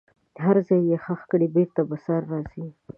[0.43, 2.65] هر ځای یې ښخ کړئ بیرته به سره راځي.